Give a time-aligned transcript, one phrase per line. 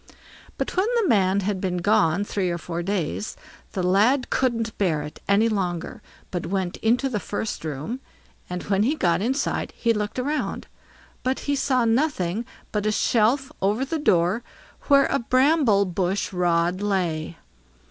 [0.57, 3.37] But when the man had been gone three or four days,
[3.73, 7.99] the lad couldn't bear it any longer, but went into the first room,
[8.49, 10.65] and when he got inside he looked round,
[11.21, 14.41] but he saw nothing but a shelf over the door
[14.87, 17.37] where a bramble bush rod lay.